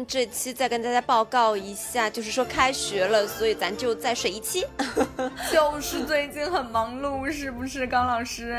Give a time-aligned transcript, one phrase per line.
[0.00, 4.66] 嗯，这期再跟大家报告一下，就是说开学了，所以咱就再水一期。
[5.52, 8.56] 就是最近很忙碌，是不是，高老师？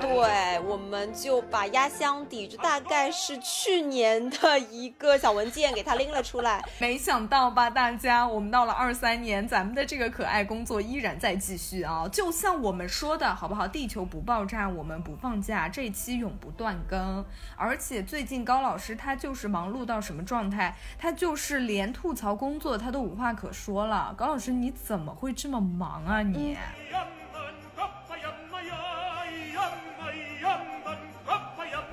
[0.00, 6.62] 对，我们就把压箱底，就大概是去年的一个小文件，给它拎了出来。
[6.78, 12.08] 没想到吧，大家，我们到了二三年，咱们的这个可爱工作依然在继续啊！
[12.08, 13.66] 就像我们说的，好不好？
[13.66, 17.24] 地球不爆炸，我们不放假，这期永不断更。
[17.56, 20.76] 而且最近高老师他就是忙碌到什么状态？
[20.98, 24.14] 他就是连吐槽工作他都无话可说了。
[24.16, 26.56] 高老师，你怎么会这么忙啊你？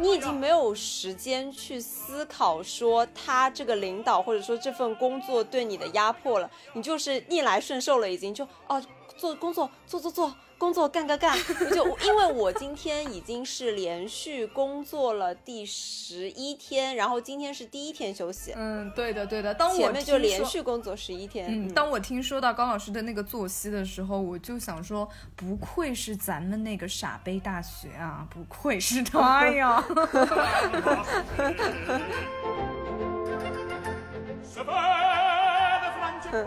[0.02, 8.84] 你已经没有时间去思考说他这个领导或者说这份工作对你的压迫了，你就是逆来顺受了，已经就哦
[9.16, 10.34] 做工作做做做。
[10.62, 11.36] 工作干干干，
[11.74, 18.54] 就因为我今天已经是连续工作了第十一天，然后今天是第一天休息。
[18.56, 19.52] 嗯，对的对的。
[19.56, 21.48] 当我前面就连续工作十一天。
[21.50, 29.84] 嗯，当我听说到高老师的那个作息的时候，我就想说，不愧是咱们那个傻杯大学啊，不愧是他呀。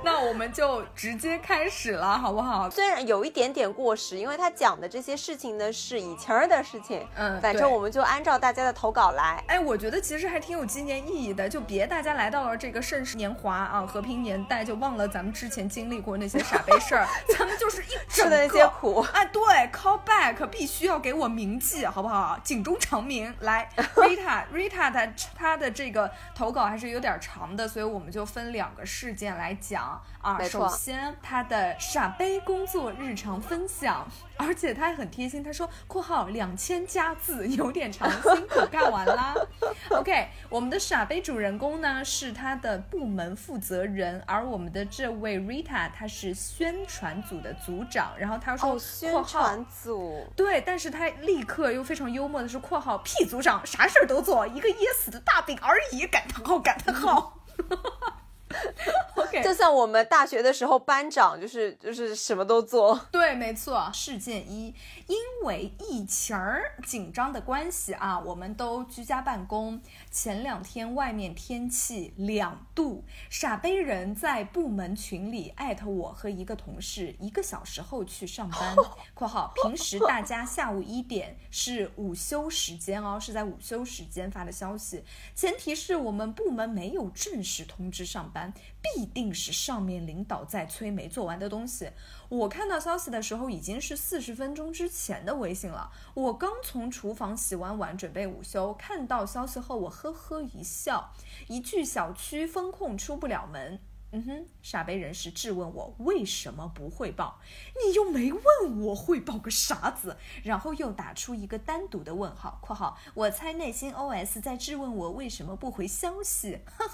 [0.03, 2.69] 那我们就直接开始了，好不好？
[2.71, 9.43] 虽然有一点点过时，因为他讲的这些事情呢是以前儿的事情，嗯，反正我们就按照大家的投稿来。
[9.47, 17.07] 哎，我觉得其实还挺有纪念意义的，就别大家来到了这个盛世年华啊，和平年代，就忘了咱们之前经历过那些傻逼事儿，
[17.37, 19.01] 咱们就是一整的那些苦。
[19.13, 22.39] 哎，对，call back 必须要给我铭记，好不好？
[22.43, 23.35] 警钟长鸣。
[23.41, 25.07] 来，Rita，Rita 她
[25.37, 29.74] 她的这个投稿还是有点长的，所以我们就分两个事件来讲。
[29.75, 39.35] 讲啊，首先他的傻杯工作日常分享，而且他还很贴心，他说（括号两千加字有点长），辛苦干完啦。
[39.91, 48.13] OK，我们的傻杯主人公呢是他的部门负责人，而我们的这位 Rita 他是宣传组的组长。
[48.17, 57.41] 然后他说（宣传组）对，但是他立刻又非常幽默的是（括号屁组长啥事儿都做，一个噎死的大饼而已），感叹号感叹号。
[59.43, 62.99] 就像我们大学的时候，班长就是就是什么都做。
[63.11, 63.91] 对，没错。
[63.93, 64.73] 事件一，
[65.07, 69.81] 因为疫情儿紧张的关系啊，我们都居家办公。
[70.15, 78.77] 前两天外面天气两度，傻杯人在部门群里艾特我和一个同事，一个小时后去上班。
[79.13, 85.03] （括号平时大家下午一点是午休时间哦，是在午休时间发的消息。
[85.35, 88.55] 前提是我们部门没有正式通知上班。
[88.85, 91.91] 必定是上面领导在催没做完的东西。
[92.29, 95.91] 我看到消息的时候已经是四十分钟之前的微信了。
[96.13, 101.13] 我刚从厨房洗完碗，准备午休，看到消息后我呵呵一笑，
[101.49, 103.81] 一句小区封控出不了门。
[104.17, 107.41] 嗯哼，傻杯人士质问我为什么不汇报，
[107.85, 116.61] 你又没问我汇报个啥子，然后又打出一个单独的问号（括号我猜内心 OS 在质问我为什么不回消息）。
[116.79, 116.87] 呵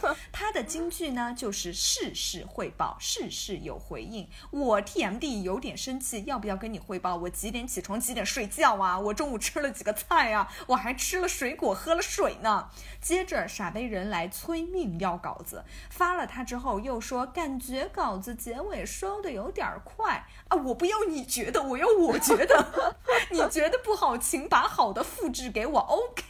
[0.00, 4.26] 呵，他的金句呢就是事事汇报，事事有回应。
[4.50, 7.16] 我 TMD 有点生气，要不要跟你汇报？
[7.16, 8.98] 我几点起床，几点睡觉啊？
[8.98, 10.50] 我中午吃了几个菜啊？
[10.68, 12.70] 我还吃了水果，喝了水呢。
[12.98, 16.61] 接着傻杯人来催命要稿子，发了他之后。
[16.62, 20.56] 后又说感觉稿子结尾收的有点快啊！
[20.56, 22.94] 我不要你觉得，我要我觉得。
[23.30, 25.80] 你觉得不好，请把好的复制给我。
[25.80, 26.24] OK，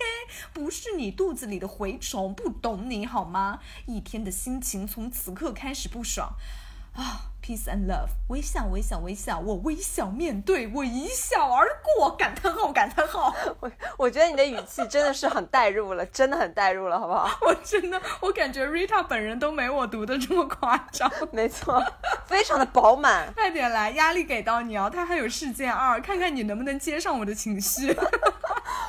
[0.52, 3.61] 不是你肚子里的蛔虫不懂你好吗？
[3.87, 6.32] 一天的心情从此刻开始不爽。
[6.94, 13.35] 啊，peace and love，微笑，微笑，微笑，我微笑面对，我一笑而过，感叹号，感叹号。
[13.61, 17.31] 我我觉得你的语气真的是很代入了， 真的很代入了，好不好？
[17.41, 21.11] 我真的，我感觉 Rita 本人都没我读的这么夸张。
[21.33, 21.83] 没错，
[22.27, 23.33] 非常的饱满。
[23.33, 24.91] 快点来，压力给到你哦。
[24.93, 27.97] 他还有事件二，看看你能不能接上我的情绪。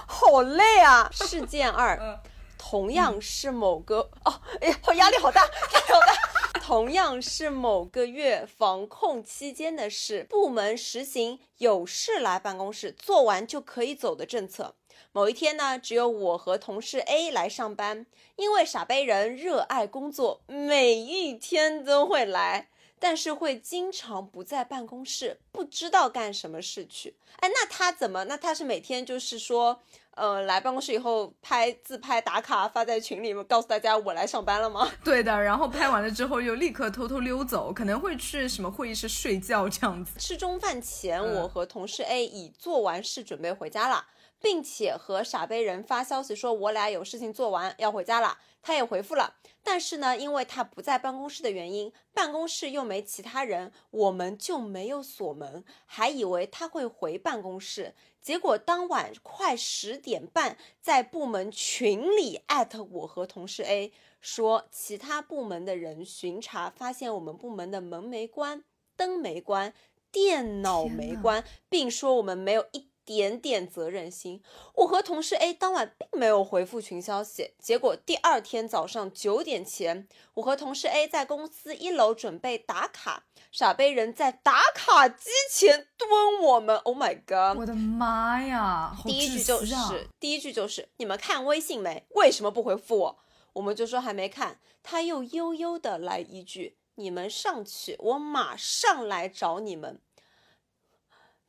[0.05, 1.09] 好累啊！
[1.11, 2.19] 事件二，
[2.57, 6.32] 同样是某个哦，哎呀，压力好大，压力好大。
[6.65, 14.73] 同样是某个月防控期间的事，部门实行有事来办公室做完就可以走的政策。
[15.11, 18.05] 某一天呢，只有我和同事 A 来上班，
[18.37, 22.69] 因为傻杯人热爱工作，每一天都会来。
[22.97, 27.17] 但是会经常不在办公室，不知道干什么事去。
[27.41, 28.23] 哎，那他怎么？
[28.23, 29.81] 那他是每天就是说，
[30.15, 34.91] 呃，来办公室以后拍自拍打卡发在群里面，告诉大家我来上班了吗？
[35.03, 40.19] 对的，然后拍完了之后又立刻偷偷溜走，可能会去什么会议室睡觉这样子。
[40.19, 44.05] 吃中饭前，我和同事 A 已做完事准备回家了，
[44.39, 48.37] 并且和傻杯人发消息说，我俩有事情做完要回家了。
[48.65, 57.93] 他也回复了，但是呢，因为他不在办公室的原因，办公室又没其他人，我们就没有锁门，还以为他会回办公室。
[58.23, 63.91] 结果当晚快十点半，在部门群里艾特我和同事 A
[64.21, 68.63] 说，其他部门的人巡查发现我们部门的门没关，
[68.95, 69.73] 灯没关，
[70.09, 72.92] 电脑没关，并说我们没有一。
[73.05, 74.41] 点点责任心，
[74.75, 87.59] 我和同事 A 当晚并没有回复群消息，结果第二天早上九点前，我和同事 A 在公司一楼准备打卡，傻杯人在打卡机前蹲我们，Oh my god！
[87.59, 88.95] 我的妈呀！
[89.03, 92.05] 第一句就是第一句就是你们看微信没？
[92.09, 93.19] 为什么不回复我？
[93.53, 99.99] 我们就说还没看，他又悠悠的来一句：你们上去，我马上来找你们。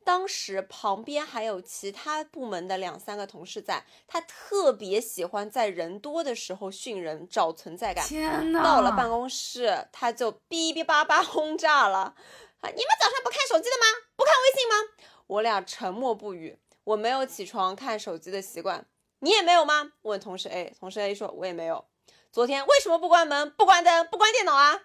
[0.05, 8.07] 当时旁边还有其他部门的两三个同事在，他特别喜欢在人多的时候训人，找存在感。
[8.07, 8.63] 天哪！
[8.63, 12.15] 到了办公室，他就哔哔叭叭轰炸了。
[12.61, 13.87] 啊，你们早上不看手机的吗？
[14.15, 14.75] 不看微信吗？
[15.27, 16.59] 我俩沉默不语。
[16.85, 18.87] 我没有起床看手机的习惯，
[19.21, 19.93] 你也没有吗？
[20.03, 21.87] 问同事 A，同事 A 说，我也没有。
[22.31, 24.83] 昨天为什么不关门、不关灯、不关电脑啊？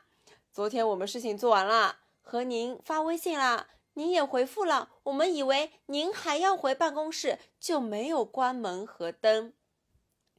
[0.53, 3.67] 昨天我们事情做完了，和您发微信啦。
[3.99, 9.51] 您也回复了，我们以为您还要回办公室，就没有关门和灯。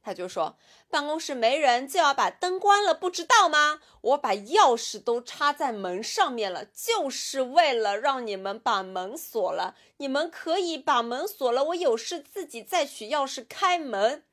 [0.01, 0.57] 他就说
[0.89, 3.79] 办公室没人，就要把灯关了，不知道吗？
[4.01, 9.75] 我把钥匙都插在门上面了，就是为了让你们把门锁了。
[9.97, 14.23] 你们可以把门锁了，我有事自己再取钥匙开门。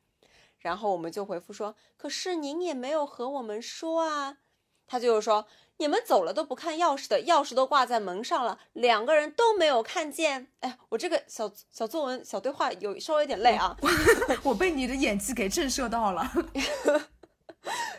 [0.56, 4.38] 然后我们就回复说，可是您也没有和我们说啊。
[4.86, 5.46] 他就是说。
[5.78, 10.48] 你们走了都不看钥匙的，钥匙都挂在门上了，两个人都没有看见。
[10.60, 13.76] 哎，我这个小小作文小对话有稍微有点累啊，
[14.42, 16.30] 我被你的演技给震慑到了。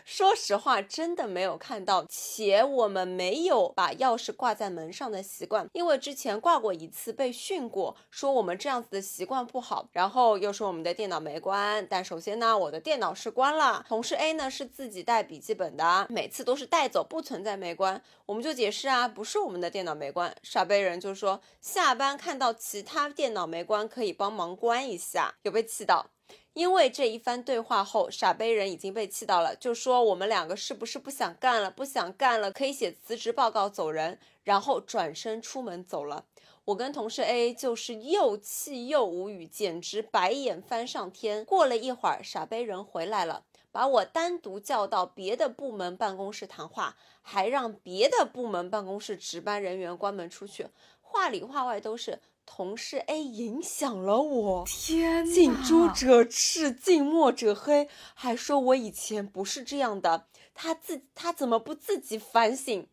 [0.04, 9.88] 说实话，真的没有看到，且我们没有把钥匙挂在门上的习惯，因为之前挂过一次，被训过，说我们这样子的习惯不好。
[9.92, 13.84] 然后又说我们的电脑没关，但首先呢，我的电脑是关了。
[13.88, 18.02] 同事 A 呢是自己带笔记本的，每次都是带走，不存在没关。
[18.26, 20.34] 我们就解释啊，不是我们的电脑没关。
[20.42, 26.06] 傻杯人就说下班看到其他电脑没关，可以帮忙关一下，有被气到。
[26.52, 31.70] 因为这一番对话后，傻杯人已经被气到了，就说我们两个是不是不想干了？
[31.70, 36.26] 不想干了，可以写辞职报告走人，然后转身出门走了。
[36.66, 41.44] 我跟同事 A 就是又气又无语，简直白眼翻上天。
[41.44, 50.66] 过了一会儿，傻杯人回来了，把我单独叫到别的部门办公室谈话，还让别的部门办公室值班人员关门出去，
[51.00, 52.20] 话里话外都是。
[52.52, 60.26] 同事 A 影响了我，天近朱者赤，近墨者黑，还说我以前不是这样的。
[60.52, 62.88] 他自他怎么不自己反省？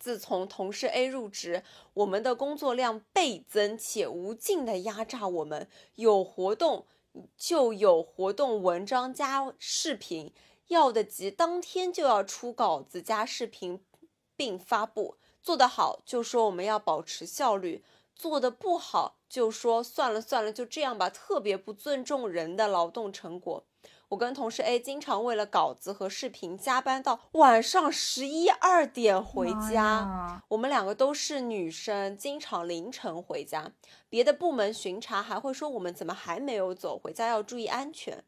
[0.00, 5.68] 自从同事 A 入职，我们的工作量倍增，且无尽的压榨我们。
[5.96, 6.86] 有活动
[7.36, 10.32] 就有活动文章加视频，
[10.68, 13.84] 要的急，当天就要出稿子加视频
[14.34, 15.18] 并发布。
[15.42, 17.84] 做得好就说我们要保持效率。
[18.18, 23.64] 做的不好就说算了算了，就这样吧，特别不尊重人的劳动成果。
[24.08, 30.42] 我跟同事 A 经常为了稿子和视频加班到晚上十一二点回家。
[30.48, 33.70] 我们两个都是女生，经常凌晨回家。
[34.08, 38.24] 别的部门巡查还会说我们怎么还没有走，回家要注意安全。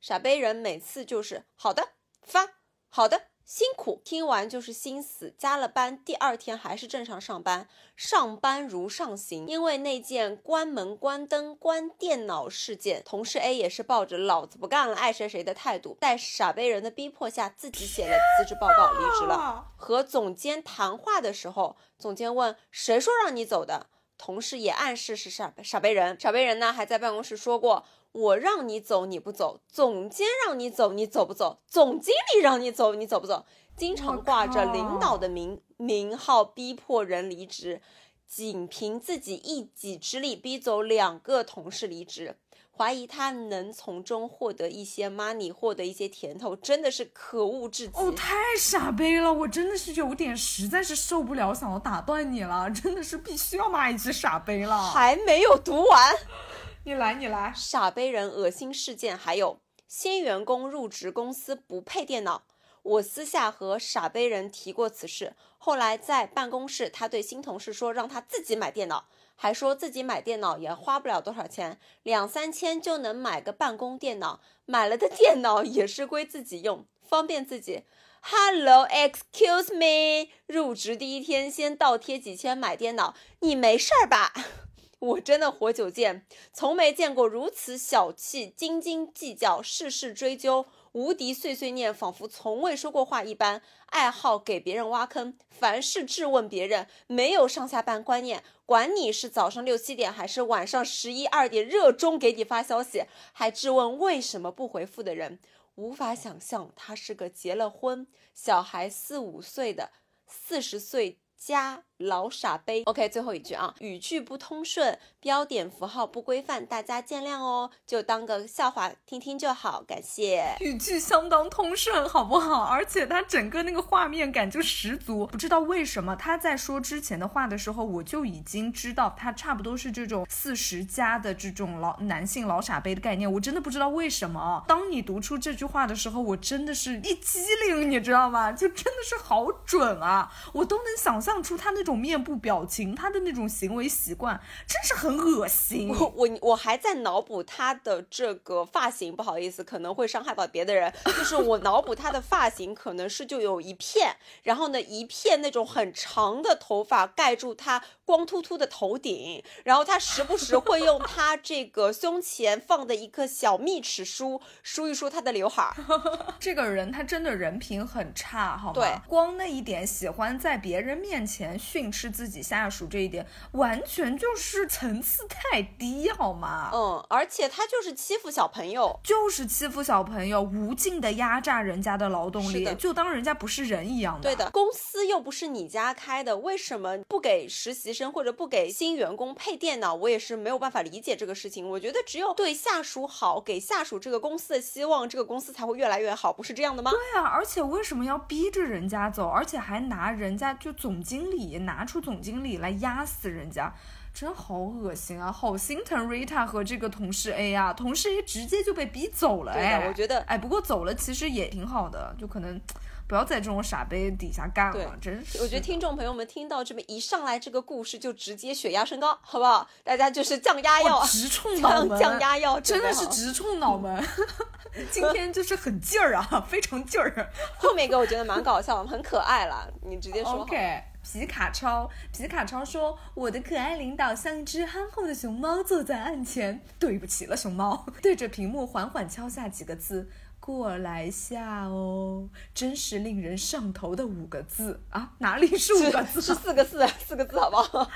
[0.00, 1.90] 傻杯人每次就是好的
[2.22, 2.54] 发，
[2.88, 5.32] 好的辛苦，听完就是心死。
[5.38, 9.46] 加了班，第二天还是正常上班，上班如上行。
[9.46, 19.72] 因为那件关门、关灯、关电脑事件，同事 A 也是抱着老子不干了，爱谁谁的态度，在傻杯人的逼迫下，自己写了辞职报告，离职了。
[19.78, 23.86] 和总监谈话的时候，总监问谁说让你走的，
[24.18, 26.18] 同事也暗示是傻傻杯人。
[26.20, 27.86] 傻杯人呢，还在办公室说过。
[28.10, 33.44] 我让你走你不走，总监让你走你走不走，总经理让你走你走不走，
[33.76, 37.82] 经常挂着领导的名名号逼迫人离职，
[38.26, 42.38] 仅凭自己一己之力逼走两个同事离职，
[42.78, 47.98] 怀疑他能从中获得一些 money，获得一些甜头，真的是可恶至极。
[47.98, 54.80] 哦，太傻杯了，我真的是有点实在是受不了，想要打断你了，真的是必须要骂一句傻杯了。
[54.92, 56.14] 还没有读完。
[56.86, 59.58] 你来，你来，傻杯人恶心事件，还有
[59.88, 62.44] 新员工入职公司不配电脑。
[62.82, 69.08] 我私下和傻杯人提过此事，后来在办公室，他对新同事说让他自己买电脑，
[69.40, 77.84] 还说自己买电脑也花不了多少钱，两三千就能买个办公电脑，买了的电脑也是归自己用，方便自己。
[78.20, 84.32] Hello，excuse me，入职第一天先倒贴几千买电脑，你没事儿吧？
[84.98, 90.66] 我真的活久见，从没见过如此小气、斤斤计较、事事追究、
[90.98, 93.62] 无敌碎碎念，仿佛从未说过话一般。
[93.86, 105.38] 爱好给别人挖坑，凡事质问别人，没有上下班观念，管你是早上六七点还是晚上十一二点，热衷给你发消息，还质问为什么不回复的人，
[105.76, 109.92] 无法想象他是个结了婚、小孩四五岁的
[110.26, 111.20] 四十岁。
[111.38, 120.54] 加老傻杯，OK，最后一句啊，语句不通顺，标点符号不规范，大家见谅哦，就当个笑话听听就好，感谢。
[120.60, 122.64] 语句相当通顺，好不好？
[122.64, 125.26] 而且他整个那个画面感就十足。
[125.26, 133.30] 不知道为什么他在说之前的话的时候，我就已经知道他差不多是这种四十加的这种老男性老傻杯的概念。
[133.32, 138.52] 我真的不知道为什么，当你读出这句话的时候，我真的是一激灵，你知道吗？
[138.52, 141.42] 就真的是好准啊，我都能想象。
[141.42, 145.88] 出他那种面部表情，他的那种行为习惯，真是很恶心。
[145.88, 150.92] 我我我还在脑补他的这个发型，不好意思，可能会伤害到别的人。
[151.04, 165.74] 就是我脑补他的发型，可能是就有一片，然后呢，一片那种很长的头发盖住他光秃秃的头顶，然后他时不时会用他这个胸前放的一颗小密齿梳梳一梳他的刘海。
[166.40, 168.74] 这个人他真的人品很差，好吗？
[168.74, 171.18] 对，光那一点喜欢在别人面。
[171.18, 176.72] 面前训斥自己下属这一点，完全就是层次太低，好吗？
[176.74, 184.22] 嗯，而且他就是欺负小朋友，就是欺负小朋友，无尽的压榨人家的劳动力，就当人家不是人一样的。
[184.22, 189.94] 对的，公司又不是你家开的，为什么不给实习生或者不给新员工配电脑？
[189.94, 191.70] 我也是没有办法理解这个事情。
[191.70, 196.90] 我觉得只有对下属好，给下属这个公司的希望，这个公司才会越来越好，不是这样的吗？
[196.90, 200.88] 对啊，而且为什么要逼着人家走，而且还拿人家就总。
[201.02, 203.70] 经理拿出总经理来压死人家，
[204.14, 205.30] 真好恶心啊！
[205.30, 209.52] 好心疼 Rita 和这个同事 A 啊，同事 A 直接就被逼走了。
[209.52, 212.58] 哎，我觉得，哎，不过走了其实也挺好的，就可能
[213.06, 214.96] 不要在这种傻杯底下干了。
[214.98, 219.68] 真是，我觉得听众朋友们听到这么一上来这个故事，就直接血压升高，好不好？
[219.84, 224.02] 大家就是降压药，直冲脑门，降压药，真的是直冲脑门。
[224.90, 227.30] 今天就是很劲儿啊，非常劲儿。
[227.58, 230.42] 后面一个我觉得蛮搞笑，很可爱了，你直接说。
[230.42, 230.82] OK。
[231.10, 236.60] 皮卡超，皮卡超说：“我的可爱领导像一只憨厚的熊猫，坐在案前。
[236.78, 245.12] 对不起了，熊猫。”对着屏幕缓缓敲下几个字：“过来下哦。”真是令人上头的五个字啊！
[245.18, 246.20] 哪里是五个字？
[246.20, 247.90] 是四个字， 四个字，好不好？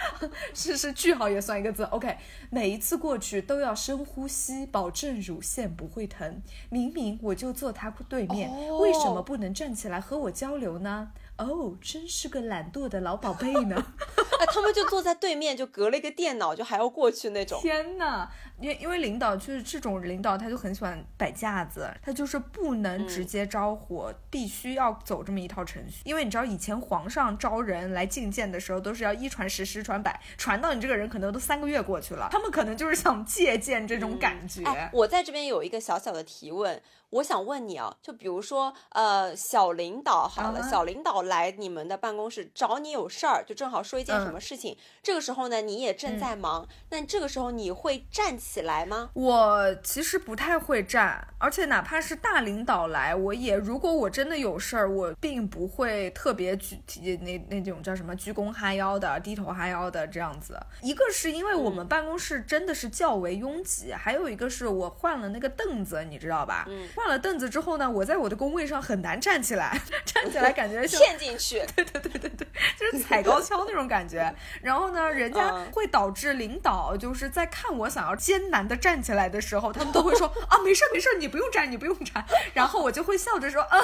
[0.55, 1.85] 是 是，句号也算一个字。
[1.85, 2.17] OK，
[2.51, 6.43] 每一次过去都要深呼吸，保证乳腺不会疼。
[6.71, 11.11] 明明我就坐他对面，为什么不能站起来和我交流呢？
[11.39, 13.75] 哦，真是个懒惰的老宝贝呢！
[14.39, 17.59] 哎，他们就坐在对面，就隔了一个电脑，就还要过去那种。
[17.61, 18.31] 天哪！
[18.61, 26.03] 因为因为领导就是这种领导，他就很喜欢摆架子，他就是不能直接招呼，必须要走这么一套程序。
[26.05, 32.29] 因为你知道以前皇上招人来觐见的时候，都是要一传十，十传百，传到你这个人可能都三个月过去了。
[32.31, 34.63] 他们可能就是想借鉴这种感觉。
[34.93, 36.81] 我在这边有一个小小的提问。
[37.13, 49.11] 我想问你啊，就比如说，呃，小领导好了，小领导来你们的办公室找你有事儿，就正好说一件什么么事情，这个时候呢，你也正在忙，那这个时候你会站起来吗？
[49.13, 56.81] 我其实不太会站，而且哪怕是大领导来，我也如果我真的有事儿，我并不会特别鞠
[57.19, 60.59] 那那种叫什么鞠躬哈腰的、低头哈腰的这样子。
[60.81, 66.65] 一个是因为我们办公室真的是较为拥挤，还有一个是我换了那个凳子，你知道吧？
[66.71, 71.61] 嗯，换了凳子之后呢，我在我的工位上很难站起来，站起来感觉陷进去。
[71.75, 72.47] 对对对对对，
[72.79, 74.33] 就是踩高跷那种感觉。
[74.63, 82.25] 然后呢，人家会导致领导就是在看我想要艰难的站起来的时候，他们都会说啊，没事没事，你不用站，你不用站。
[82.55, 83.79] 然后我就会笑着说啊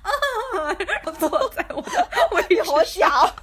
[0.00, 3.34] 啊，坐在我的位好小。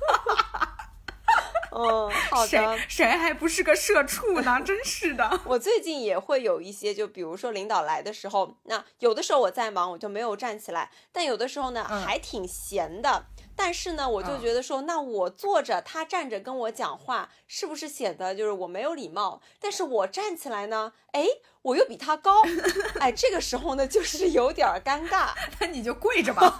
[1.76, 2.48] 嗯， 好的。
[2.48, 4.60] 谁谁还不是个社畜呢？
[4.66, 5.42] 真是的。
[5.46, 13.26] 我最近也会有一些，就比如说领导来的时候，那有的时候我在忙，我就没有站起来；但有的时候呢，还挺闲的。
[13.58, 19.42] 但是呢，我就觉得说，那我坐着，他站着跟我讲话，是不是显得就是我没有礼貌？
[19.62, 21.26] 但是我站起来呢，哎，
[21.62, 22.42] 我又比他高，
[23.00, 25.30] 哎，这个时候呢，就是有点尴尬。
[25.60, 26.60] 那你就跪着吧，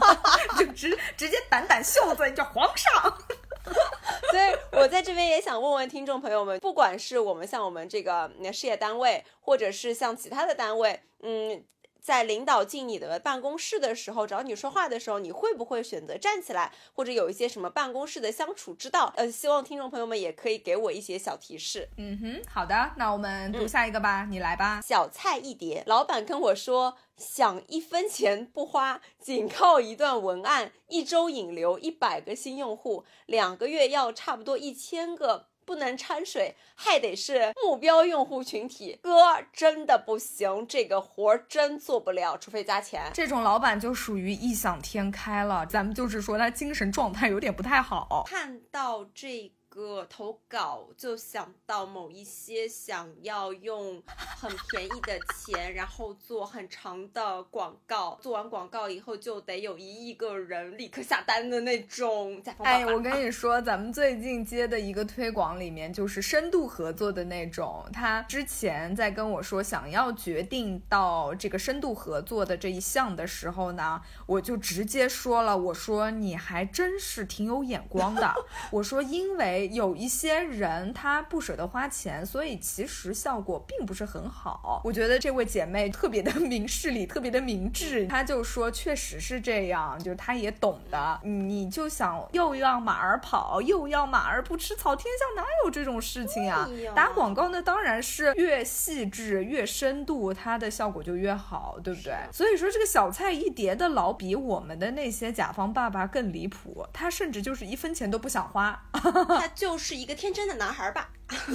[0.58, 3.18] 就直直接掸掸袖子，你叫皇上。
[4.32, 11.64] 所以我在这边也想问问听众朋友们，不管是我们像我们这个事业单位，或者是像其他的单位，嗯。
[12.06, 19.12] 在领导进你的办公室的时候，找你说话的时候，你会不会选择站起来，或者有一些什么办公室的相处之道？
[19.18, 21.90] 呃，希望听众朋友们也可以给我一些小提示。
[21.98, 24.82] 嗯哼，好的，那我们读下一个吧，你来吧。
[24.82, 35.48] 小菜一碟，老板跟我说，想一分钱不花，仅靠一段文案，一周引流一百个新用户，两个月要差不多一千个。
[35.66, 39.00] 不能掺水，还得是目标用户群体。
[39.02, 39.12] 哥
[39.52, 43.12] 真的不行，这个活儿真做不了，除非加钱。
[43.14, 48.24] 这种老板就属于异想天开了，咱们就是说他精神状态有点不太好。
[48.28, 49.52] 看到这。
[49.76, 62.42] 个投稿就想到某一些想要用很便宜的钱，然后做很长的广告，做完广告以后就得有一亿个人立刻下单的那种。
[62.64, 67.86] 哎，我跟你说，咱们最近接的一个推广里面就是深度合作的那种。
[67.92, 78.34] 他之前在跟我说想要决定到这个深度合作的这一项的时候呢，我就直接说了，我说你还真是挺有眼光的。
[78.72, 79.65] 我说因为。
[79.68, 84.82] 有一些人他不舍得花钱，所以其实效果并不是很好。
[84.84, 88.06] 我觉得这位姐妹特别的 明事理，特别的明智。
[88.08, 91.20] 她就说确实是这样，就是她也懂的。
[91.24, 96.68] 你就想又要马儿跑，又要马儿不吃草，天下哪有这种事情啊？
[96.94, 102.14] 打广告那当然是越细致越深度，它的效果就越好，对不对？
[102.32, 108.84] 所以说这个小菜一碟的老比我们的那些甲方爸爸更离谱，他甚至就是一分钱都不想花。
[109.56, 111.10] 就是一个天真的男孩吧，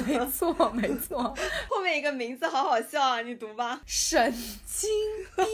[0.06, 1.34] 没错没错。
[1.68, 3.80] 后面一个名字好好笑啊，你读吧。
[3.86, 4.32] 沈
[4.66, 4.90] 金
[5.36, 5.46] 兵，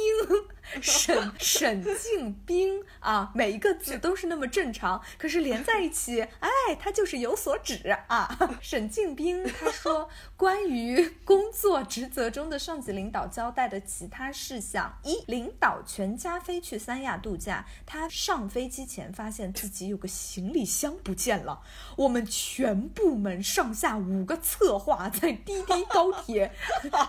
[0.81, 6.49] 沈沈静兵啊，每一个字都是那么正常，可是连在一起，哎，
[6.81, 8.39] 他就是有所指啊。
[8.63, 21.61] 沈静兵他说，关于工作职责中的上级领导交代的其他事项：一，领导全家飞去三亚度假，他上飞机前发现自己有个行李箱不见了，
[21.97, 22.27] 我们。
[22.47, 26.53] 全部门上下五个策划在滴滴高铁、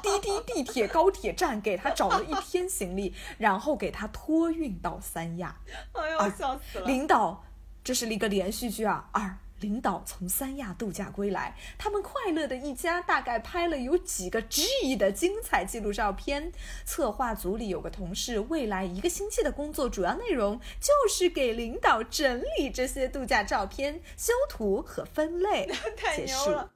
[0.01, 5.55] 滴滴地铁高铁站给他找了一天行李，然后给他托运到三亚。
[5.93, 6.86] 哎呦，笑死了！
[6.86, 7.43] 领导，
[7.83, 9.10] 这是一个连续剧啊。
[9.12, 9.38] 二。
[9.62, 16.51] 领导从三亚度假归来，他们快乐的一家大概拍了有几个 G 的精彩记录照片。
[16.86, 25.67] 策划组里有个同事，未来一个星期的工作主要内容就是给领导整理这些度假照片、修图和分类。
[25.97, 26.69] 太牛了！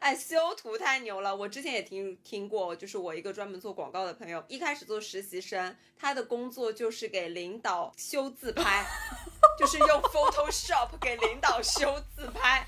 [0.00, 1.34] 哎，修图太牛了！
[1.34, 8.84] 我之前也听听过，就是我一个专门做广告的朋友，一开始做实习生，他的工作就是给领导修自拍。
[9.56, 12.66] 就是用 Photoshop 给领导修自拍，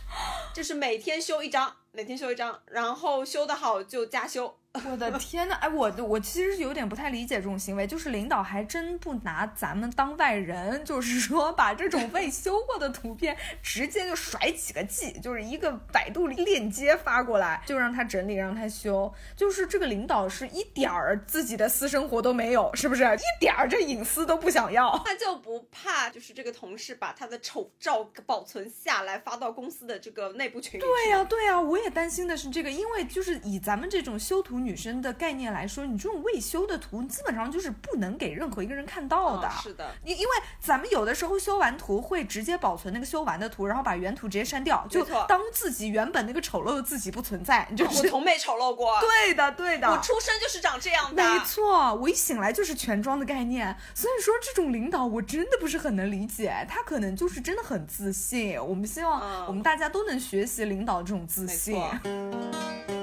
[0.55, 4.57] 就是每天修一张，每天修一张，然后修得好就加修。
[4.91, 23.05] 我的天呐，哎，我我其实有点不太理解这种行为，就是领导还真不拿咱们当外人，就是说把这种未修过的图片直接就甩几个 G，就是一个百度链接发过来，就让他整理，让他修，就是这个领导是一点儿自己的私生活都没有，是不是？
[23.05, 30.85] 一点儿这隐私都不想要，他就不怕就是这个同事把他的丑照保存下来发到公司的这个内部群里？
[30.85, 34.57] 对呀，对呀，我也担心的是这个，因为就是以咱们这种修图。
[34.67, 39.49] 女生的概念来说，你这种未修的图，基本上就是不能给任何一个人看到的。
[39.63, 47.67] 是的，因因为咱们有的时候修完图会直接保存那个修完的图，然后把原图直接删掉，就当自己原本那个丑陋的自己不存在。
[47.71, 48.99] 你就是我从没丑陋过。
[49.01, 49.89] 对的，对的。
[49.89, 51.23] 我出生就是长这样的。
[51.23, 53.77] 没错，我一醒来就是全妆的概念。
[53.95, 56.67] 所以说，这种领导我真的不是很能理解。
[56.69, 58.57] 他可能就是真的很自信。
[58.61, 61.75] 我们希望我们大家都能学习领导这种自信。
[61.75, 62.96] 接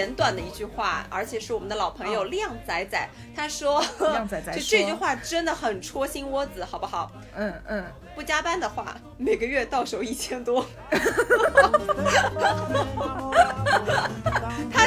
[0.00, 7.12] 简短的一句话，而且是我们的老朋友靓仔仔，他说： “亮仔仔， 就这句话真的很戳心窝子，好不好？
[7.36, 7.84] 嗯嗯，
[8.14, 10.64] 不加班的话，每个月到手一千多。”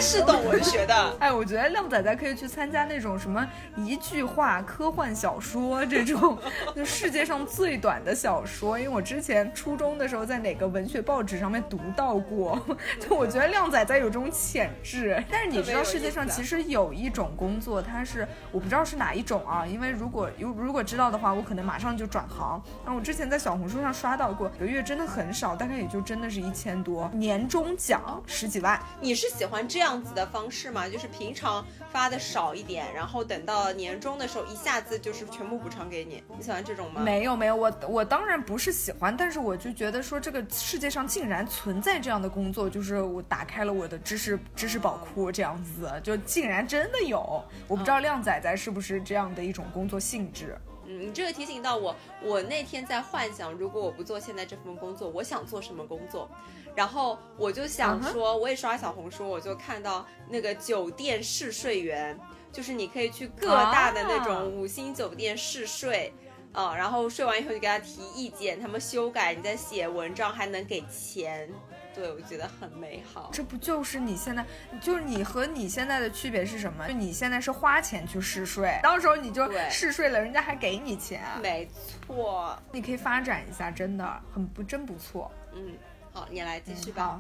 [0.04, 6.38] 他是懂文学的， 哎，我觉得靓仔仔可以去参加那种什么一句话科幻小说这种，
[6.76, 8.78] 就世界上最短的小说。
[8.78, 12.62] 因为我之前初中的时候在哪个文学报纸上面读到过，
[13.00, 15.24] 就我觉得靓仔仔有这种潜质。
[15.32, 19.66] 但是你知道世界上其实有一种工作，它是我不知道是哪一种啊？
[19.66, 22.62] 因为如果如如果知道的话，我可能马上就转行。
[22.86, 28.78] 那我之前在小红书上刷到过，一个月真的很少，大概也就真的是一千多，年终奖十几万。
[29.00, 30.88] 你是喜欢这样子的方式嘛？
[30.88, 36.24] 就是平常发的少一点，然后等到年终的时候一下子就是全部补偿给你。
[36.38, 37.02] 你喜欢这种吗？
[37.02, 47.44] 没有没有，我我当然不是喜欢，但是我就觉得说这个世界上竟然存在这样的工作，就是我打开了我的知识知识宝库，这样子就竟然真的有。
[47.68, 50.58] 我不知道靓仔仔是不是这样的一种工作性质。
[50.86, 56.30] 嗯，你这个提醒到我，我那天在幻想，如果我不做现在这份工作，我想做什么工作？
[56.76, 62.20] 然后我就想说，我也刷小红书，我就看到那个酒店试睡员，
[62.52, 66.14] 就是你可以去各大的那种五星酒店试睡，
[66.52, 71.50] 啊，然后睡完以后就给他提意见，他们修改，你再写文章还能给钱。
[71.96, 73.30] 对，我觉得很美好。
[73.32, 74.44] 这不就是你现在，
[74.82, 76.88] 就是你和你现在的区别是什么？
[76.88, 81.22] 就你现在是花钱去试睡，到时候你就试睡了，人家还给你钱。
[81.40, 81.70] 没
[82.08, 85.32] 错，你可以发展一下，真的很不真不错。
[85.54, 85.74] 嗯，
[86.14, 87.20] 好，你来继续吧。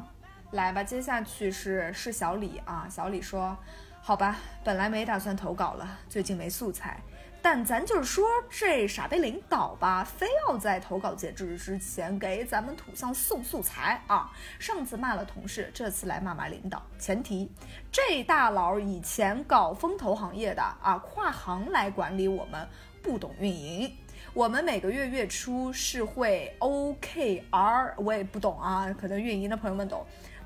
[0.51, 2.87] 来吧，接下去是是小李啊。
[2.87, 3.57] 小李说
[3.99, 6.99] ：“好吧，本来没打算投稿了，最近没素材。”
[7.41, 14.31] 但咱就是说，这傻逼领导吧，非要在投稿截止之前给咱们土象送素材啊！
[14.59, 16.81] 上次骂了同事，这次来骂骂领导。
[16.99, 17.51] 前提，
[17.91, 22.65] 这大佬以前搞风投行业的啊，跨行来管理我们，
[23.01, 23.91] 不懂运营。
[24.33, 30.03] 我们每个月月初是会 OKR，我也不懂啊，可能运营的朋友们懂。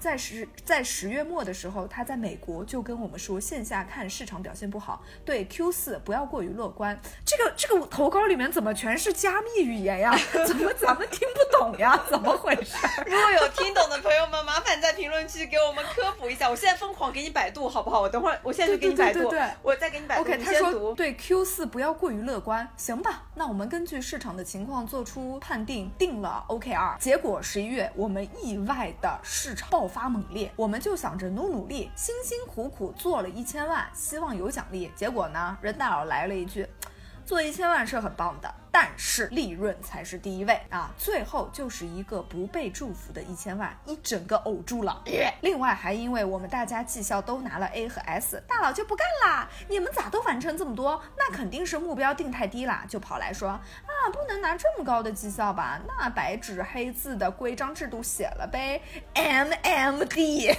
[0.08, 6.98] 在十在十月末的时候，他在美国就跟我们说，线下看市场表现不好，对 Q 四不要过于乐观。
[7.26, 10.18] 这个这个投稿里面怎么全是加密语言呀？
[10.48, 12.02] 怎么咱们听不懂呀？
[12.10, 12.78] 怎么回事？
[13.06, 16.50] 如果有听懂的朋友们，麻烦在评论区给我们科普一下。
[16.50, 18.00] 我现在疯狂给你百度，好不好？
[18.00, 20.22] 我等会儿我现在就给你百度，对我再给你百度。
[20.22, 23.24] OK，他说对 Q 四不要过于乐观，行吧？
[23.36, 26.98] 那我们根据市场的情况做出判定，定了 OKR。
[26.98, 29.86] 结果十一月我们意外的市场爆。
[29.97, 34.92] 发发猛烈，我们就想着努努力，辛辛苦苦做了一千万，希望有奖励。
[34.96, 36.68] 结果呢，人大佬来了一句，
[37.26, 38.54] 做一千万是很棒的。
[38.80, 40.94] 但是利润才是第一位啊！
[41.00, 45.02] 最后就是一个不被祝福的一千万，一整个呕住了。
[45.42, 49.50] 另外还因为我们大家绩效都拿了 A 和 S，大佬就不干啦！
[49.68, 51.02] 你们咋都完成这么多？
[51.18, 55.82] 那肯定是目标定太低啦，就跑来说啊，不能拿这么高的绩效吧？
[55.88, 58.80] 那白纸黑字的规章制度写了呗
[59.16, 60.56] ，MMD！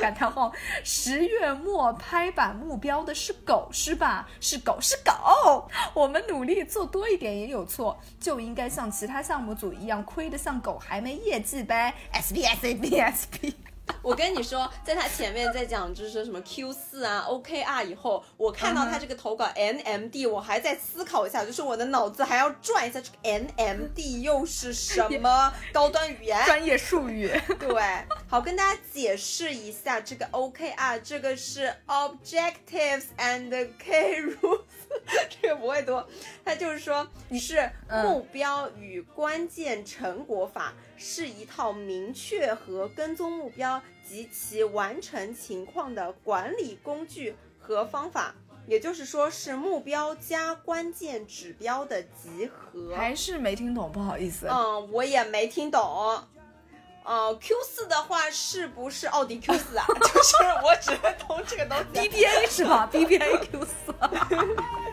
[0.00, 0.52] 感叹号！
[0.84, 4.28] 十月末拍板目标的是狗是吧？
[4.40, 7.23] 是狗是狗，我们努力做多一点。
[7.24, 11.94] 点也有错，就应该像其他项目组一样亏得像狗，还没业绩呗。
[12.12, 13.54] S B S A B S P。
[14.00, 26.38] 我跟你说，在他前面在讲就是什么 Q 四啊 OKR 以后，我看到他这个投稿 NMD，我还在思考一下，就是我的脑子还要转一下，这个 NMD 又是什 么高端语言？
[26.46, 27.30] 专业术语。
[27.58, 27.82] 对，
[28.26, 34.60] 好，跟大家解释一下这个 OKR，这个是 Objectives and Key Rules，
[35.40, 36.06] 这个不会多。
[36.44, 37.70] 他就是说你是
[38.02, 40.72] 目标与关键成果法。
[40.96, 48.32] 是一套明确和跟踪目标及其完成情况的管理工具和方法，
[48.66, 52.94] 也就是说是目标加关键指标的集合。
[52.96, 54.46] 还是没听懂，不好意思。
[54.48, 56.22] 嗯，我也没听懂。
[57.04, 59.84] 呃，Q 四的话是不是奥迪 Q 四啊？
[60.00, 62.08] 就是我只懂这个东西。
[62.08, 63.92] BBA 是吧？BBA Q 四。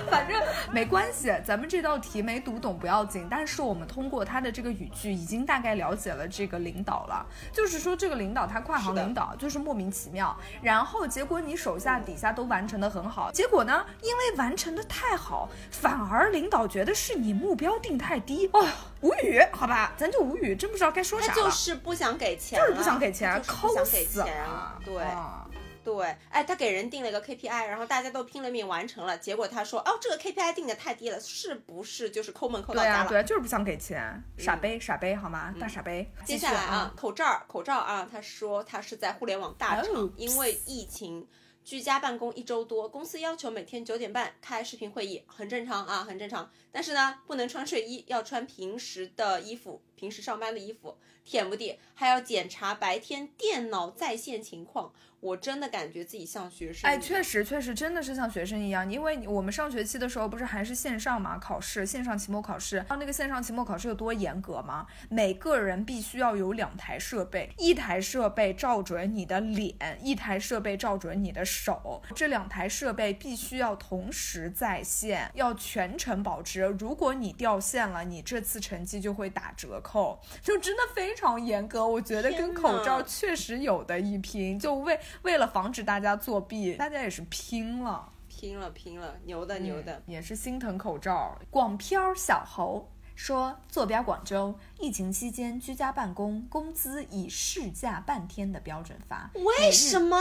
[0.10, 0.40] 反正
[0.72, 7.24] 没关系，咱们这道题没读懂不要紧，但是我们通过他的这个语句，已经大概了解了这个领导了。
[7.52, 18.66] 就是说，这个领导他跨行领导就是莫名其妙，然后结果你手下底下都完成的很好，结果呢，因为完成的太好，反而领导觉得是你目标定太低，哦，
[19.00, 24.96] 无语，好吧，咱就无语，真不知道该说啥他就是不想给钱，就是不想给钱，抠死钱了，对。
[25.02, 25.43] 啊
[25.84, 33.08] 对，哎，他给人定了一个 KPI，然后大家都拼了命完成了，结果他说，哦，这个 KPI 定的太低了，是不是就是抠门抠到对啊，家了？
[33.10, 35.54] 对啊，就是不想给钱，傻杯傻杯好吗？
[35.60, 36.10] 大傻杯。
[36.24, 41.26] 接下来啊，，口罩口罩啊，他说他是在互联网大厂，哦因为疫情
[41.62, 46.50] 居家办公一周多，公司要求每天九点半开视频会议，很正常啊，很正常。
[46.70, 50.96] 但是呢，不能穿睡衣，要穿平时的衣服，平时上班的衣服。
[51.24, 64.86] 天不地，还要检查白天电脑在线情况，我真的感觉自己像学生一哎，确实确实真的是像学生一样，因为我们上学期的时候不是还是线上嘛考试，线上期末考试，知道那个线上期末考试有多严格吗？
[65.08, 76.60] 每个人必须要有两台设备，一台设备照准你的脸，一台设备照准你的手，这两台设备必须要同时在线，要全程保持。
[76.78, 79.93] 如果你掉线了，你这次成绩就会打折扣，
[80.42, 81.86] 就真的非常严格。
[81.86, 90.02] 我觉得跟口罩确实有的一拼，就为为了防止大家作弊，大家也是拼了，拼了拼了，牛的牛的。
[90.06, 91.38] 也是心疼口罩。
[91.50, 99.30] 广漂小猴说，坐标广州，疫情期间居家办公，工资以事假半天的标准发。
[99.34, 100.18] 为什么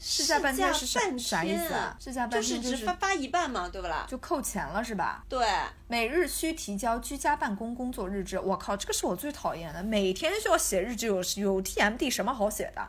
[0.00, 0.84] 事假半天是
[1.18, 1.96] 啥意思啊？
[2.00, 4.04] 事假半天就是只发发一半嘛，对不啦？
[4.08, 5.24] 就扣钱了是吧？
[5.28, 5.46] 对，
[5.86, 8.38] 每日需提交居家办公工作日志。
[8.40, 12.88] 我靠，这个是我最讨厌的，每天需要写日志，有有 TMD 什么好写的？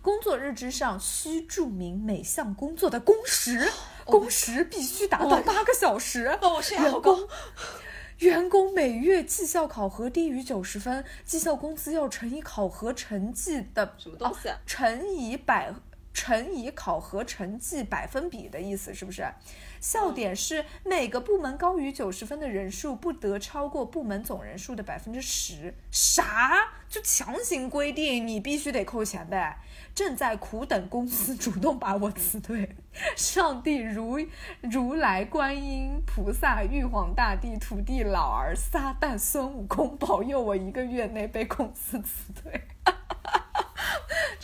[0.00, 3.72] 工作日志上需注明每项工作的工时，
[4.04, 6.26] 工时必须达到八个小时。
[6.40, 7.18] 哦，我血压好高。
[8.18, 15.72] 员工每月绩效考核低于九十分，绩效工资要乘以考核成绩的什么东西乘以百
[16.14, 19.26] 乘以考核成绩百分比的意思是不是？
[19.80, 25.74] 笑点是每个部门高于九十分的人数不得超过部门总人数的百分之十。
[25.90, 26.72] 啥？
[26.88, 29.58] 就强行规定你必须得扣钱呗？
[29.94, 32.76] 正在苦等公司主动把我辞退。
[33.16, 34.18] 上帝如
[34.62, 42.60] 如来观音菩萨、玉皇大帝、土地老儿、撒旦、孙悟空保佑我一个月内被公司辞退。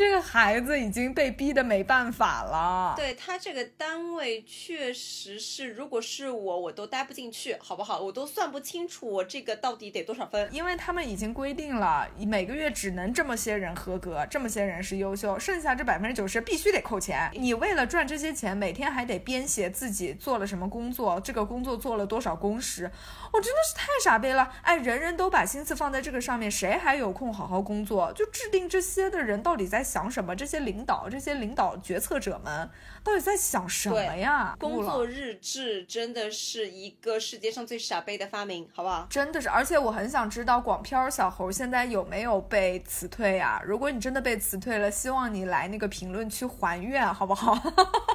[0.01, 2.95] 这个孩子已经被逼得没办法了。
[2.97, 8.01] 对他这个单位确实是，如果是我，我都待不进去，好不好？
[8.01, 10.49] 我都算不清楚我这个到底得多少分。
[10.55, 17.31] 因为他们已经规定了，每个月只能这么些人合格，这么些人是优秀，剩下这百分之九十必须得扣钱。
[17.35, 22.91] 你为了赚这些钱，每天还得编写自己做了什么工作，这个工作做了多少工时，
[23.33, 24.53] 我真的是太傻逼了。
[24.63, 28.13] 哎，人人都把心思放在这个上面，谁还有空好好工作？
[28.13, 30.35] 就制定这些的人到底在想什么？
[30.35, 32.69] 这些领导，这些领导决策者们
[33.05, 34.57] 到底在想什么呀？
[34.59, 39.07] 工作日志真的是一个世界上最傻逼的发明，好不好？
[39.09, 43.61] 真的是，而且我很想知道广漂小猴现在有没有被辞退啊？
[43.65, 47.57] 如果你真的被辞退了，希望你来那个评论区还愿，好不好？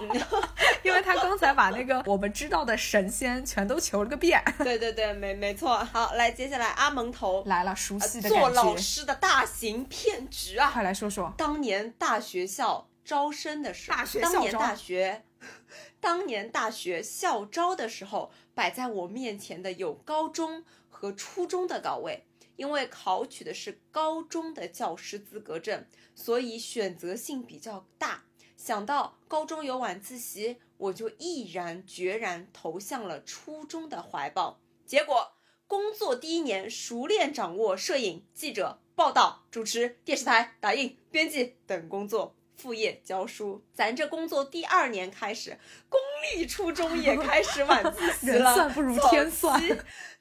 [0.84, 4.42] 因为他刚才把那个我们知道的神仙全都求了个遍。
[4.60, 5.78] 对对对，没没错。
[5.78, 10.72] 好，来，接下来阿蒙头来了，熟悉的做，老师的大型骗局啊！
[10.72, 11.34] 快来说说。
[11.38, 15.24] 当年大学校招生的时候，大学校招当年大学，
[16.00, 22.26] 当年大学校招的时候，摆在我面前的有高中和初中的岗位。
[22.58, 28.24] 因为考取的是高中的教师资格证，所以选择性比较大。
[28.56, 34.58] 想到高中有晚自习，我就毅然决然投向了初中的怀抱。
[34.86, 35.34] 结果
[35.68, 42.36] 工作第一年，熟练掌握摄影、记者、报道、主持、电视台、打印、编辑等工作。
[42.56, 49.62] 副业教书，咱这工作第二年开始，公立初中也开始晚自习 人了，算不如天算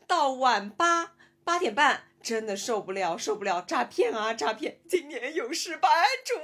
[0.08, 4.80] 到晚八八点半，真的受不了，受不了诈骗啊诈骗！
[4.88, 5.90] 今年有事班
[6.24, 6.34] 主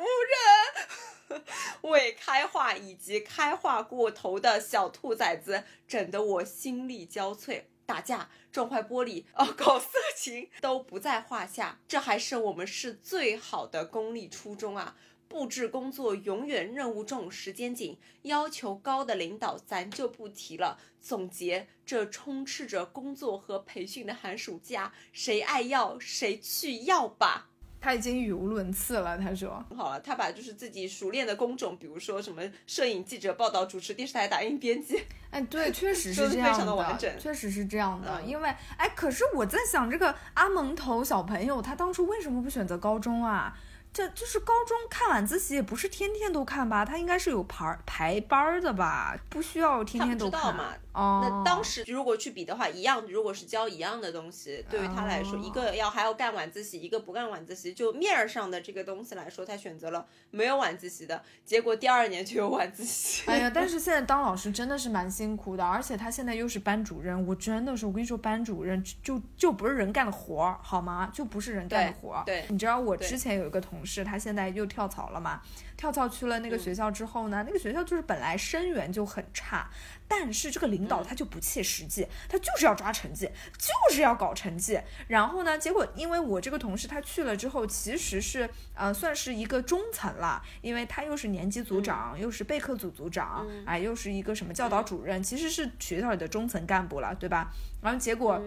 [1.31, 1.43] 任。
[1.83, 7.65] 未开化以及开化过头的小兔崽子，整得我心力交瘁。
[7.91, 11.81] 打架、撞坏玻璃、 哦，搞色情都不在话下。
[11.89, 14.97] 这还是我们市最好的公立初中啊！
[15.27, 20.79] 布置工作永远任务重、时间紧，要求高的领导咱就不提了。
[21.01, 27.50] 总结：这充斥着工作和培训的寒暑假，谁爱要谁去要吧。
[27.81, 29.17] 他已经语无伦次了。
[29.17, 38.21] 他说，好了，他把就是自己熟练的工种，比如说什么摄影、记者、报道、主持、电视台打印、编辑，哎，对， 确实是这样的完整，确实是这样的。
[38.23, 43.57] 因为，哎，可是我在想，这个阿蒙头小朋友，他当初为什么不选择高中啊？
[43.93, 46.85] 这就是高中看晚自习也不是天天都看吧？
[46.85, 49.19] 他应该是有排排班的吧？
[49.29, 50.67] 不需要天天都看嘛。
[50.93, 63.23] 哦，那当时如果去比的话，一样，如果是教一样的东西，对于他来说，一个要还要干晚自习，一个不干晚自习，就面儿上的这个东西来说，他选择了没有晚自习的，结果第二年就有晚自习。
[63.31, 71.11] 哎呀，但 是现在当老师真的是蛮辛苦的，而且他现在又是班主任，我真的是，我跟你说，班主任就就不是人干的活儿，好吗？
[71.15, 72.25] 就不是人干的活儿。
[72.25, 75.41] 对，你知道我之前有一个同事，他现在又跳槽了嘛？
[75.77, 79.71] 跳槽去了那个学校之后呢，那个学校就是本来生源就很差，
[80.13, 84.81] 但是这个领导他就不切实际，他就是要抓成绩，就是要搞成绩。
[85.07, 97.53] 然后呢，结果因为我这个同事他去了之后，其实是呃算是一个中层了，因为他又是年级组长，又是备课组组长，哎，又是一个什么教导主任，其实是学校里的中层干部了，对吧？
[97.81, 98.43] 然后结果。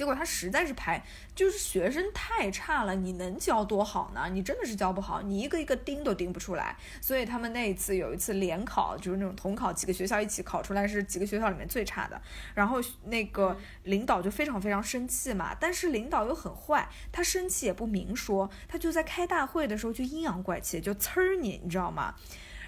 [0.00, 4.30] 结果他实在是排，就是学生太差了，你能教多好呢？
[4.32, 6.74] 你真的是教不好，你一个一个盯都盯不出来。
[7.02, 12.18] 所以他们那一次有一次联考，就是那种统考，几个学校一起考出来是几个学校里面最差的。
[12.54, 22.14] 然后那个领导就非常非常生气嘛，但是领导又很坏，他生气也不明说，他就在开大会的时候就阴阳怪气，就呲儿你，你知道吗？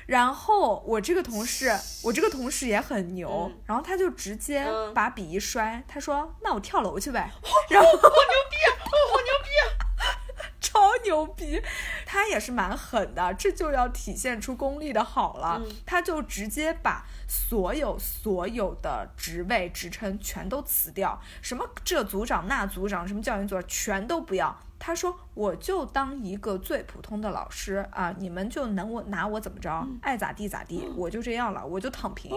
[0.06, 7.30] 然后我这个同事，我这个同事也很牛，然后他就直接把笔一摔，他说：“那我跳楼去呗。”
[7.70, 8.08] 然后好牛
[8.50, 8.90] 逼，好
[9.22, 9.48] 牛逼，
[10.60, 11.62] 超牛逼！
[12.04, 15.62] 他也是蛮狠的，这就要体现出功力的好了。
[15.86, 24.58] 他就直接把所有所有的职位职称全都辞掉，什么这组长那组长，什么教研组全都不要。
[24.78, 32.30] 他说：“我就当一个最普通的老师啊，你们就能我拿我怎么着，爱咋地咋地，我就这样了，我就躺平。”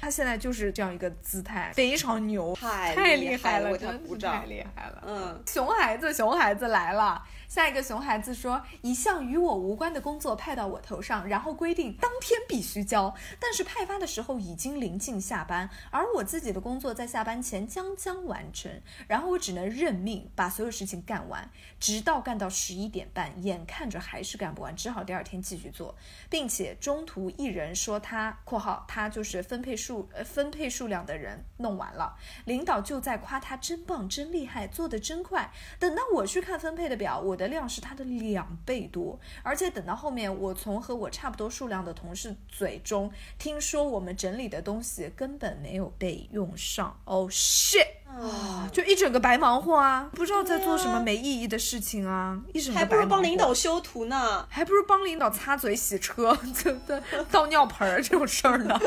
[0.00, 5.02] 他现在就是这样一个姿态，非常牛，太厉害了，真的太厉害了。
[5.06, 7.22] 嗯，熊孩子，熊孩子来了。
[7.48, 18.70] 下一个熊孩子说：“一项与我无关的工作派到我头上，然后规定当天必须交，但是派发的时候已经临近下班，而我自己的工作在下班前将将完成，
[19.06, 25.96] 然后我只能认命把所有事情干完，直到干到十一点半，眼看着还是干不完，只好第二天继续做，
[26.28, 35.50] 并且中途一人说他（括号他就是分配数呃分配数量的人）弄完了，领导就在夸他真棒真厉害，做的真快。
[35.78, 37.38] 等到我去看分配的表，我。
[37.38, 47.00] 的量是他的两倍多，而且等到后面，我从和我差不多数量的同事嘴中听说，我们整理的东西根本没有被用上。
[47.04, 47.97] Oh shit！
[48.08, 52.88] 啊，就一整个白忙活啊，不知道在做什么没意义的事情啊，一整个白忙。
[52.88, 56.36] 还不如帮领导修图呢，还不如帮领导擦嘴、洗车、
[57.30, 58.78] 倒尿盆儿这种事儿呢，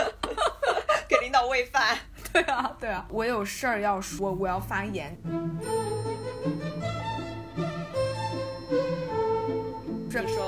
[1.08, 1.98] 给领导喂饭。
[2.34, 5.18] 对啊，对啊，我有事儿要说，我要发言。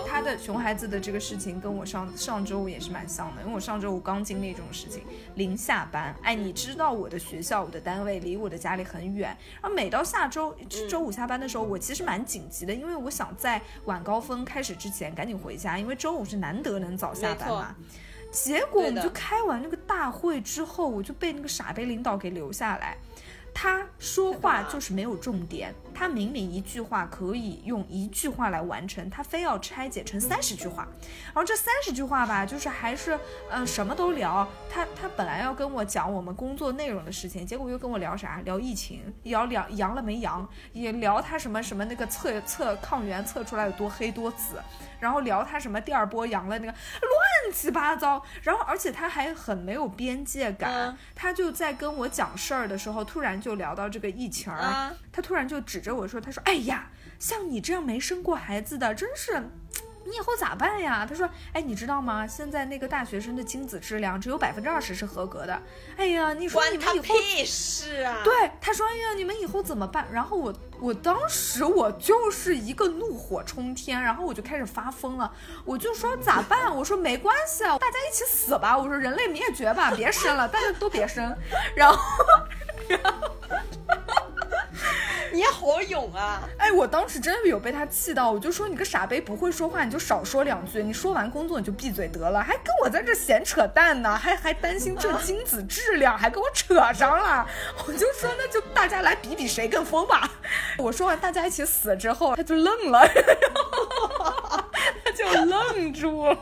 [0.08, 5.04] 他的熊孩子的这个事情跟我上上周五也是蛮像的，因为我上周五刚经历这种事情，
[5.36, 10.56] 临下班，哎，你知道我的学校、我的单位离我的家里很远，然后每到下周
[10.90, 17.76] 周五下班的时候，我其实蛮紧急的，因为我想在晚高峰开始之前赶紧回家，因为周五是难得能早下班嘛。
[18.32, 22.98] 结果我们就开完那个大会之后，我就被那个傻逼领导给留下来。
[23.54, 30.88] 他说话就是没有重点，他明明一句话可以用一句话来完成，他非要拆解成三十句话，
[31.28, 33.18] 然后这三十句话吧，就是还是
[33.50, 34.48] 嗯什么都聊。
[34.70, 38.42] 他他本来要跟我讲我们工作内容的事情，结果又跟我聊啥？
[38.44, 44.56] 聊疫情，聊聊阳了没阳，也聊他什么什么那个测测抗原测出来有多黑多紫。
[45.00, 59.50] 然后聊他什么第二波阳了那个乱七八糟，然后而且他还很没有边界感，他就在跟我讲事儿的时候，突然就聊到这个疫情儿，他突然就指着我说，他说，哎呀，像你这样没生过孩子的，真是。
[60.06, 61.06] 你以后咋办呀？
[61.08, 62.28] 他说：“哎，你知道吗？
[62.28, 65.62] 现在那个大学生的精子质量只有百分之二十是合格的。
[65.98, 68.22] 哎呀，你说你们以后屁事啊？
[68.24, 70.06] 对，他说：哎呀，你们以后怎么办？
[70.12, 75.32] 然后我，我当时我就是一个怒火冲天，然后我就开始发疯了。
[75.64, 76.76] 我就说咋办？
[76.76, 78.78] 我说没关系啊，大家一起死吧。
[78.78, 81.36] 我说人类灭绝吧，别生了，大家都别生。
[81.76, 81.98] 然后，
[82.88, 83.30] 然后。”
[85.32, 86.48] 你好勇啊！
[86.58, 90.82] 哎，我当时真的有被他气到，我就说你个傻杯不会说话，你就少说两句。
[90.84, 97.48] 你说完工作你就闭嘴得了，还跟我在这闲扯淡呢， 还还担心这精子质量，还跟我扯上了。
[97.88, 100.30] 我就说那就大家来比比谁更疯吧。
[100.78, 103.08] 我说完大家一起死之后，他就愣了。
[105.06, 106.38] 他就愣住了。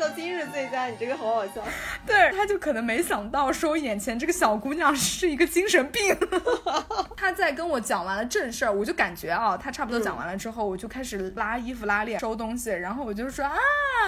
[0.00, 0.08] 哎，好好笑！
[0.14, 1.62] 今日最佳，你这个好好笑。
[2.06, 6.16] 对，他就可能没想到说眼前这个小姑娘是一个精神病。
[7.16, 13.54] 他在跟我讲完了正事儿，我就感觉啊，他差不多讲完了之后，我就开始拉衣服、拉链、收东西，然后我就说啊，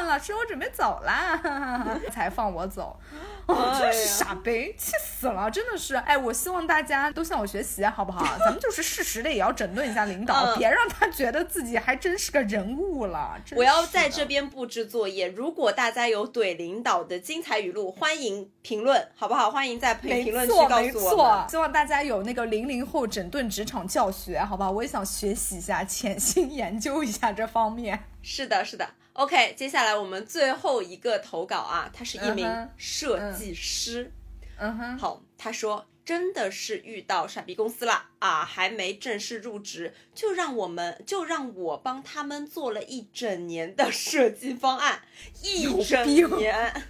[0.06, 1.38] 老师，我准备走啦，
[2.10, 2.98] 才放我走。
[3.46, 5.96] 哦， 真是傻呗，气死了，真的是。
[5.96, 8.38] 哎，我希望大家都向我学习，好不好？
[8.38, 13.36] 咱们就是适时的也要整顿一下领导，别让他觉得自己还真是个人物了。
[13.56, 19.50] 我要在这边布置作业，如果大家有怼领导的精彩语录，欢迎评论，好不好？
[19.50, 20.78] 欢迎在评论区告诉我。
[20.78, 24.70] 没错，希望大家有那个零零后整顿职场教学，好吧？
[24.70, 28.04] 我也想学习一下，潜心研究一下这方面。
[28.22, 28.88] 是的，是的。
[29.14, 34.10] OK，接下来我们最后一个投稿啊，他是一名设计师。
[34.58, 45.02] 嗯哼，好，他说真的是遇到傻逼公司了啊，还没正式入职，就让我们就让我帮他们做了一整年的设计方案，
[45.42, 46.08] 一整
[46.38, 46.82] 年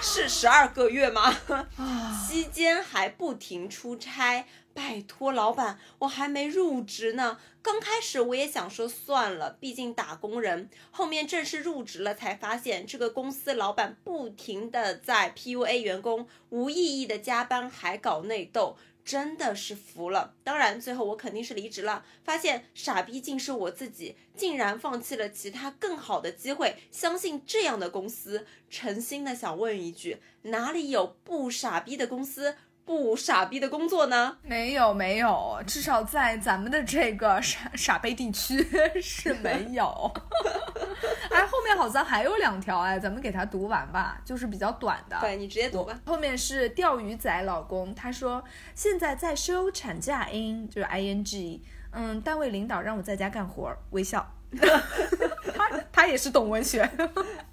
[0.00, 1.32] 是十二个月吗？
[2.26, 4.46] 期间还不停出差。
[4.74, 7.38] 拜托老板，我还没入职呢。
[7.60, 10.68] 刚开始我也想说算了，毕竟打工人。
[10.90, 20.34] 后面正式入职了，才发现这个公司老板不停的在 PUA 员工，无意义的加班还搞内斗，真的是服了。
[20.42, 22.04] 当然最后我肯定是离职了。
[22.24, 28.46] 发现傻逼竟是我自己，竟然放弃了其他更好的机会，相信这样的公司。
[28.68, 32.56] 诚心的想问一句，哪里有不傻逼的公司？
[32.92, 34.36] 不傻逼的工作呢？
[34.42, 38.62] 没有没有，至少在咱们的这个傻傻逼地区
[39.00, 40.12] 是没有。
[41.32, 45.16] 哎，后面好像还有两条哎，咱们给他读完吧，就是比较短的。
[45.22, 45.98] 对你直接读吧。
[46.04, 51.60] 后面是钓鱼仔老公，他说现在在休产假，in 就是 ing，
[51.92, 54.30] 嗯，单位领导让我在家干活，微笑。
[55.52, 56.88] 他他也是懂文学，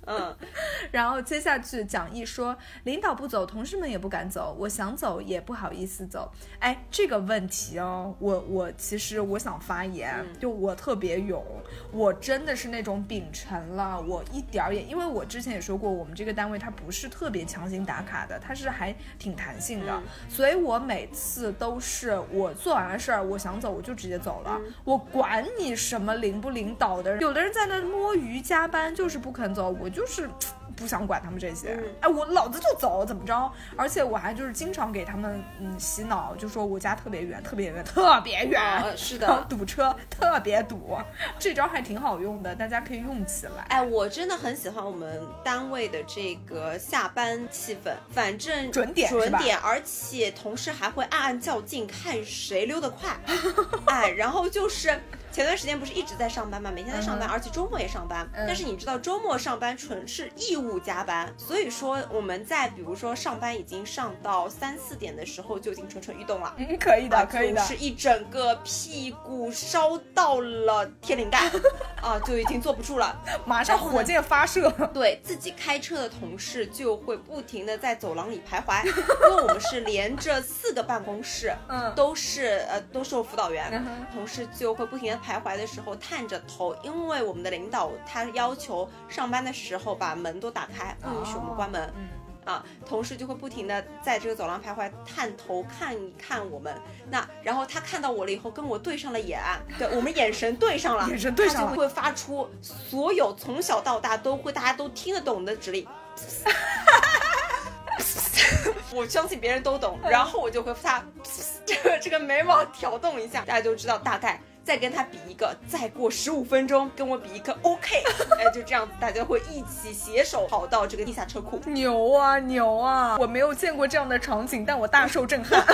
[0.06, 0.36] 嗯，
[0.92, 6.32] 然后接下去讲义说，领导不走，同事们也不敢走，我想走也不好意思走。
[6.60, 11.44] 哎，这个问题哦，我我其实我想发言，就我特别勇，
[11.92, 26.90] 我真的是那种秉承了，我一点儿也，因为我之前也说过，我们这个单位它不是特别强行打卡的，它是还挺弹性的，所以我每次都是我做完了事儿，我想走我就直接走了，我管你什么领不领导。
[27.00, 29.76] 的人，有的人在那摸鱼加班，就是不肯走。
[29.80, 30.30] 我就是。
[30.76, 33.52] 不想管他们这些，哎，我老子就走，怎么着？
[33.76, 40.98] 而且我还就是经常给他们嗯洗脑，就说我家特别远，特别远，特别远，是的， 堵车特别堵，
[41.38, 43.64] 这招还挺好用的，大家可以用起来。
[43.70, 53.18] 哎，我真的很喜欢我们单位的这个下班气氛，反正准点准点，而且同事还会暗暗较劲，看谁溜得快。
[53.88, 54.88] 哎，然后就是
[55.32, 58.28] 前段时间不是一直在上班嘛，每天在上班，而且周末也上班。
[58.34, 60.59] 但是你知道周末上班纯是义务。
[60.62, 66.54] 不加班，所以说我们在比如说上班已经上到三四点的时候就已经蠢蠢欲动了。
[66.58, 71.50] 嗯，可以的，可以的，是一整个屁股烧到了天灵盖
[72.02, 74.70] 啊，就已经坐不住了， 马上火箭发射。
[74.94, 83.84] 对自己开车的同事就会不停的在走廊里徘徊，因为我们是连着四个办公室，嗯，都是呃都是我辅导员，
[84.14, 90.60] 同事就会不停的徘徊的时候探着头，因为我们的领导他要求上班的时候把门都打。
[90.60, 91.94] 打开，不允许我们关门。
[91.96, 92.10] 嗯，
[92.44, 96.76] 啊，同事就会不停的在这个走廊徘徊，探头看一看我们。
[97.10, 99.40] 那然后他看到我了以后，跟我对上了眼，
[99.78, 105.88] 对我们眼神对上了， 眼神对上了，就会发出所有从小到大都会大家都听得懂的指令。
[108.92, 111.02] 我相信别人都懂，然后我就会发
[111.66, 114.42] 这个这个眉毛挑动一下，大家就知道大概。
[114.64, 118.04] 再跟他比一个，再过十五分钟跟我比一个，OK，
[118.38, 123.18] 哎，就这样子，大家会一起携手跑到这个地下车库，牛啊牛啊！
[123.18, 125.66] 我没有见过这样的场景，但我大受震撼。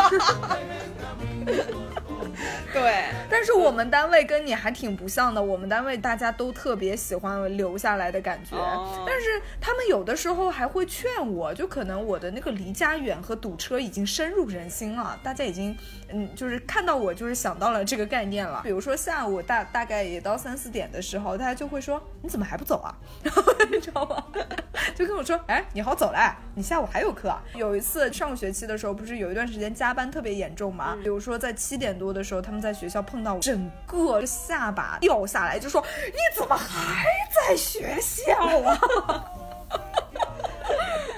[2.74, 5.42] 对，但是我们单位跟你还挺不像的。
[5.42, 8.58] 我们单位大家都特别喜欢留下来的感觉，
[9.06, 15.76] 但是他们有的时候还会劝我，就可能我的那个离家远和堵车已经深入人心了，大家已经
[16.10, 18.62] 嗯，就是看到我就是想到了这个概念了。
[18.64, 22.96] 比如说下午大大概也到三四点的时候，大家就会说你怎么还不走啊？
[23.24, 24.24] 然后你知道吗？
[24.96, 26.20] 就跟我说，哎，你好走嘞，
[26.54, 27.36] 你下午还有课。
[27.56, 30.96] 有一次上学期的时候，不是有一段时间加班特别严重吗？
[31.02, 37.06] 比如说在七点多的时候，他们在学校碰到我整个下巴掉下来，就说你怎么还
[37.48, 38.34] 在学校
[38.64, 39.26] 啊？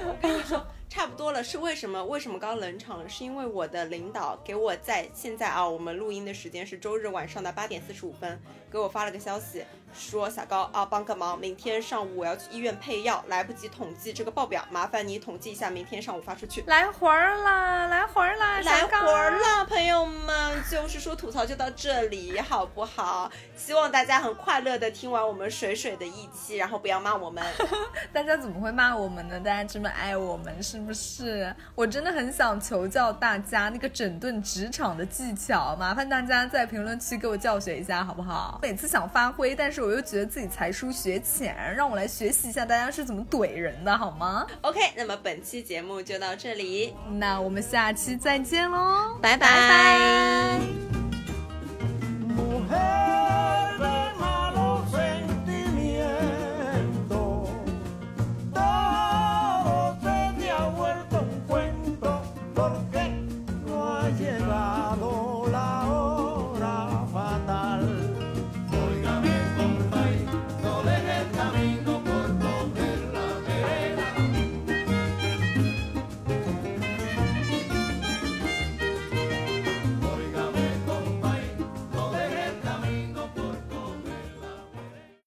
[0.05, 0.65] 我跟你说。
[0.97, 2.03] 差不多了，是为什么？
[2.05, 3.07] 为什么刚冷场了？
[3.07, 8.41] 是因为我的领导给我在现在啊，我们录音的时间是周日晚上的八点四十五分，
[8.71, 9.63] 给我发了个消息，
[9.97, 16.63] 说小高啊，帮个忙，明天上午我要去医院配药，来不及统计这个报表，麻烦你统计一下，明天上午发出去。
[16.67, 23.29] 来活儿啦，来活儿啦，来活儿啦，朋友们，就是说吐槽就到这里，好不好？
[23.55, 27.43] 希望大家很快乐的听完我们水水的一期，然后不要骂我们。
[28.13, 29.39] 大家怎么会骂我们呢？
[29.39, 31.53] 大家这么爱我们，是不是？
[31.73, 38.59] 我真的很想求教大家那个整顿职场的技巧，麻烦大家在评论区给我教学一下，好不好？
[38.61, 49.37] 每次想发挥，但是我又觉得自己才疏学浅，让我来学习一下大家是怎么怼人的，好吗？OK，那么本期节目就到这里，那我们下期再见喽，拜。
[49.37, 50.96] 拜拜